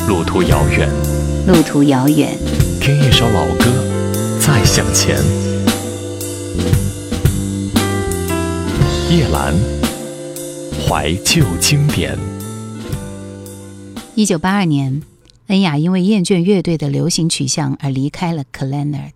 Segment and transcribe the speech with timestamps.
[0.00, 0.88] 路途遥远，
[1.46, 2.36] 路途遥远，
[2.80, 3.64] 听一首老歌，
[4.40, 5.16] 再向前。
[9.10, 9.54] 叶兰，
[10.86, 12.18] 怀旧经典。
[14.14, 15.02] 一九八二年，
[15.46, 19.12] 恩雅因为厌倦乐队的流行取向而离开了 Clannad，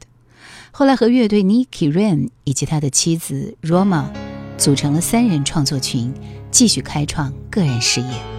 [0.70, 4.04] 后来和乐队 Nicky Rain 以及他的妻子 Roma
[4.56, 6.12] 组成了三人创作群，
[6.50, 8.36] 继续开创个人事业。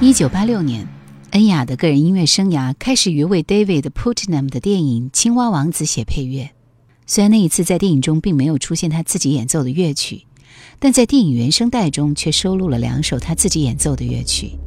[0.00, 0.86] 一九八六年，
[1.30, 6.50] 恩雅的个人音乐生涯开始于为 David Putnam 的电影《青蛙王子》写配乐。
[7.06, 10.26] 虽然那一次在电影中并没有出现他自己演奏的乐曲，
[10.80, 14.58] 但在电影原声带中却收录了两首他自己演奏的乐曲。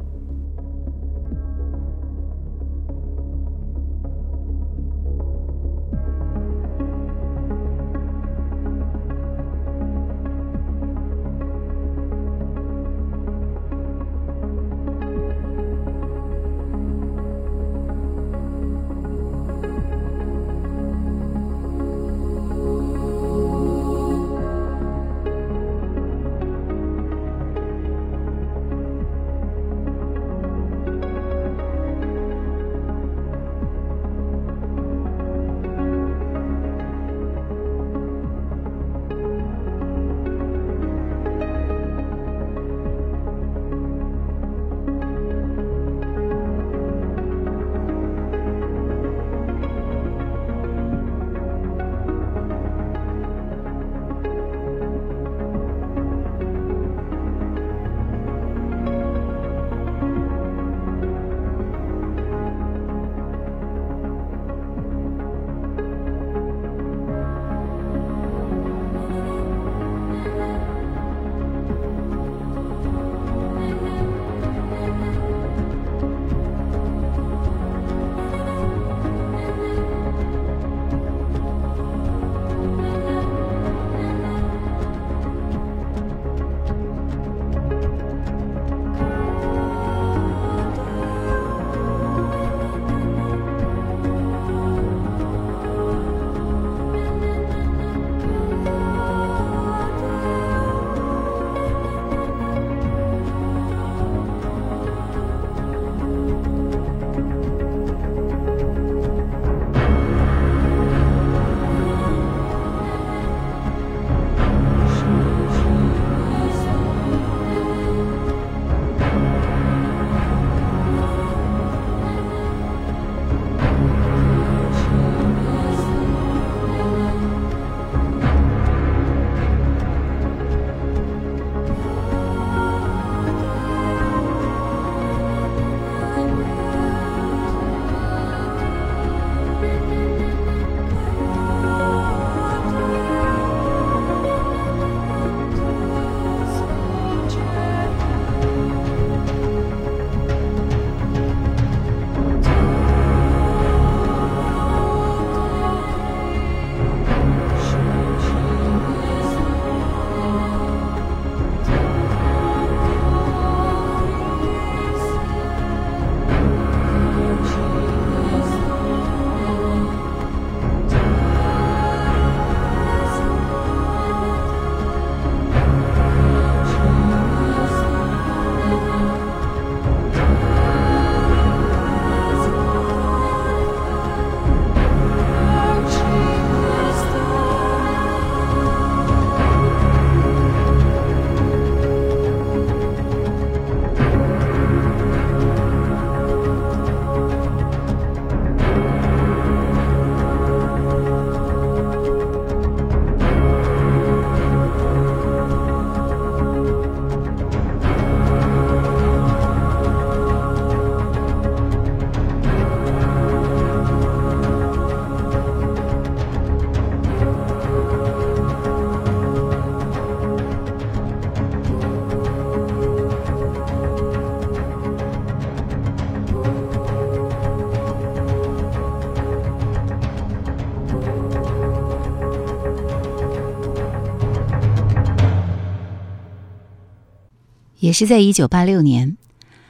[237.88, 239.16] 也是在1986年，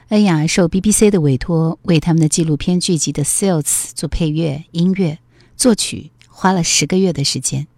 [0.09, 3.63] 恩雅受 BBC 的委托，为他们的纪录片剧集的《Sales》
[3.95, 5.21] 做配乐、音乐、
[5.57, 7.69] 作曲，花了十个月的时间。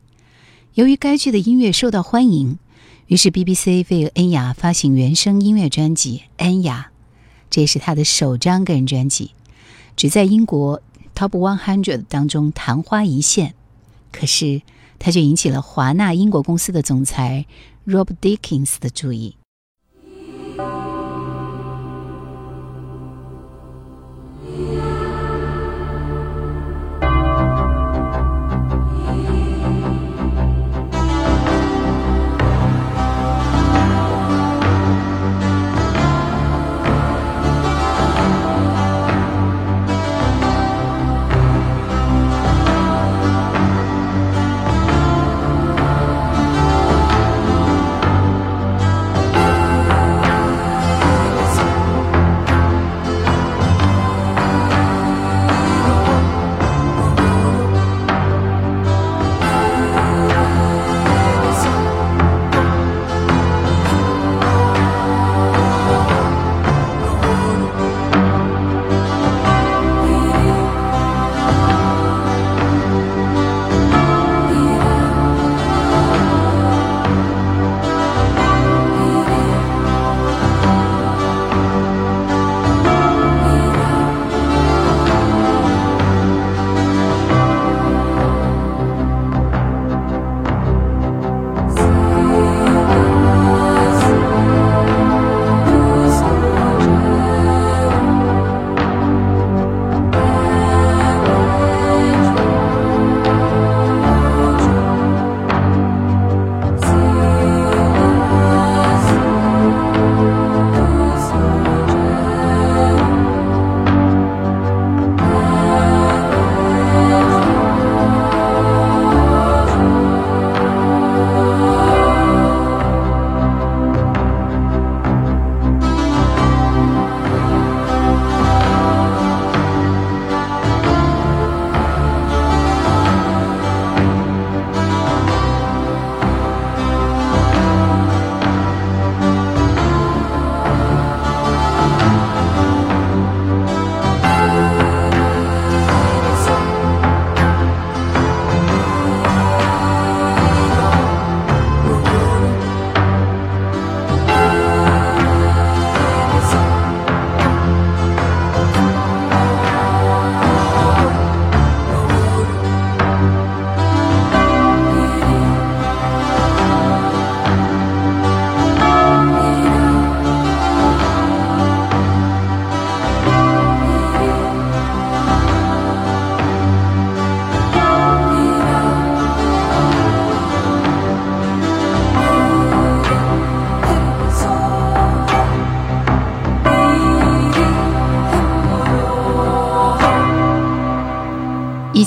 [0.72, 2.58] 由于该剧的音乐受到欢迎，
[3.08, 6.90] 于是 BBC 为恩雅发行原声音乐专辑《恩雅》，
[7.50, 9.32] 这也是他的首张个人专辑，
[9.94, 10.80] 只在英国
[11.14, 13.52] Top One Hundred 当中昙花一现。
[14.10, 14.62] 可是，
[14.98, 17.44] 他却引起了华纳英国公司的总裁
[17.86, 19.36] Rob Dickens 的注意。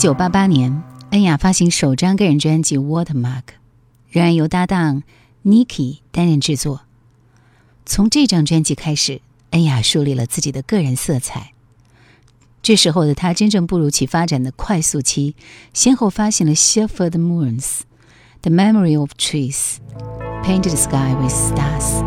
[0.03, 3.41] 九八八年，恩雅发行首张个人专辑《Watermark》，
[4.09, 5.01] 仍然由搭档
[5.45, 6.81] Niki 担任制作。
[7.85, 11.53] 从这张专辑开始，恩雅树立了自己的个人色彩。
[12.61, 15.37] 这时候的她真正步入其发展的快速期，
[15.73, 17.61] 先后发行了《Shepherd Moons》、
[18.41, 19.55] 《The Memory of Trees》、
[20.43, 22.03] 《Painted Sky with Stars》。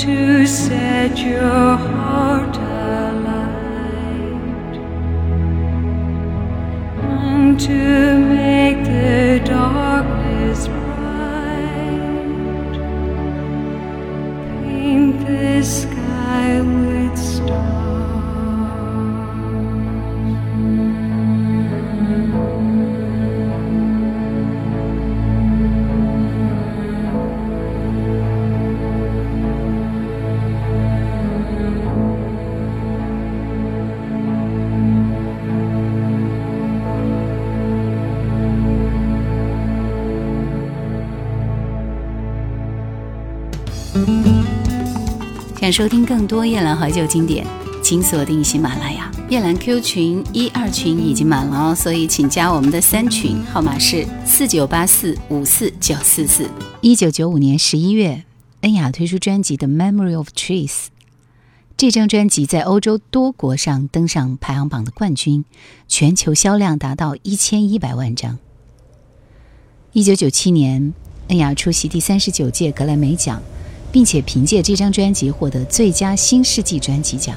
[0.02, 2.01] to set your heart
[45.72, 47.46] 收听更多夜兰怀旧经典，
[47.82, 49.10] 请锁定喜马拉雅。
[49.30, 56.46] 夜兰 Q 群一二群已经满了哦，所以请加我们的三群，号码是四九八四五四九四四。
[56.82, 58.24] 一九九五年十一月，
[58.60, 60.68] 恩雅推出专辑《The Memory of Trees》，
[61.78, 65.46] 这张专辑在欧洲多国上登上排行榜的冠军，
[65.88, 68.38] 全球销量达到一千一百万张。
[69.92, 70.92] 一九九七年，
[71.28, 73.40] 恩雅出席第三十九届格莱美奖。
[73.92, 77.36] 并且凭借这张专辑获得最佳新世纪专辑奖。